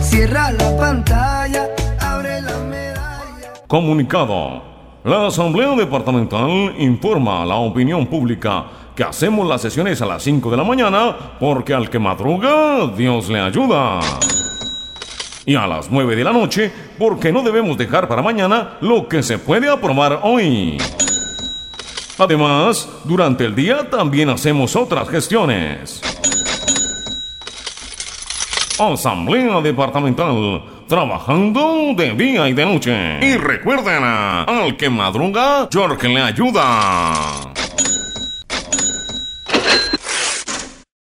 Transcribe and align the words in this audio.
Cierra 0.00 0.50
la 0.52 0.76
pantalla, 0.76 1.68
abre 2.00 2.40
la 2.40 2.58
medalla. 2.58 3.52
Comunicado. 3.66 4.62
La 5.04 5.26
Asamblea 5.26 5.74
Departamental 5.76 6.74
informa 6.78 7.42
a 7.42 7.44
la 7.44 7.56
opinión 7.56 8.06
pública 8.06 8.64
que 8.96 9.04
hacemos 9.04 9.46
las 9.46 9.60
sesiones 9.60 10.00
a 10.00 10.06
las 10.06 10.22
5 10.22 10.50
de 10.50 10.56
la 10.56 10.64
mañana 10.64 11.14
porque 11.38 11.74
al 11.74 11.90
que 11.90 11.98
madruga, 11.98 12.86
Dios 12.96 13.28
le 13.28 13.40
ayuda. 13.40 14.00
Y 15.44 15.56
a 15.56 15.66
las 15.66 15.90
9 15.90 16.16
de 16.16 16.24
la 16.24 16.32
noche 16.32 16.72
porque 16.98 17.32
no 17.32 17.42
debemos 17.42 17.76
dejar 17.76 18.08
para 18.08 18.22
mañana 18.22 18.78
lo 18.80 19.08
que 19.08 19.22
se 19.22 19.36
puede 19.36 19.68
aprobar 19.68 20.20
hoy. 20.22 20.78
Además, 22.18 22.88
durante 23.04 23.44
el 23.44 23.54
día 23.54 23.90
también 23.90 24.30
hacemos 24.30 24.76
otras 24.76 25.08
gestiones. 25.08 26.00
Asamblea 28.78 29.60
Departamental, 29.60 30.62
trabajando 30.88 31.92
de 31.96 32.12
día 32.14 32.48
y 32.48 32.52
de 32.52 32.66
noche. 32.66 33.18
Y 33.22 33.36
recuerden, 33.36 34.02
al 34.02 34.76
que 34.76 34.90
madruga, 34.90 35.68
George 35.72 36.08
le 36.08 36.20
ayuda. 36.20 37.53